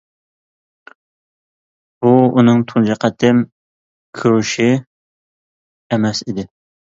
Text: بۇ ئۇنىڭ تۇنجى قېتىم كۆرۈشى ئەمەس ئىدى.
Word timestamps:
بۇ 2.05 2.13
ئۇنىڭ 2.21 2.63
تۇنجى 2.71 2.95
قېتىم 3.03 3.43
كۆرۈشى 4.21 4.67
ئەمەس 5.99 6.25
ئىدى. 6.27 6.49